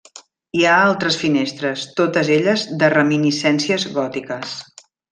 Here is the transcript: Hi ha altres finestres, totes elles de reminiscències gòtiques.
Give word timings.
Hi 0.59 0.63
ha 0.69 0.77
altres 0.85 1.17
finestres, 1.25 1.85
totes 2.01 2.33
elles 2.39 2.65
de 2.83 2.91
reminiscències 2.97 3.87
gòtiques. 4.01 4.61